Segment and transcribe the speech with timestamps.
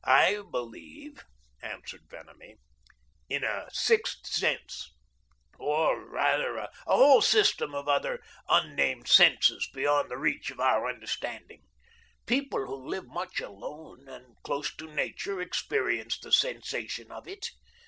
[0.03, 1.23] "I believe,"
[1.61, 2.55] answered Vanamee,
[3.29, 4.89] "in a sixth sense,
[5.59, 8.19] or, rather, a whole system of other
[8.49, 11.61] unnamed senses beyond the reach of our understanding.
[12.25, 17.51] People who live much alone and close to nature experience the sensation of it.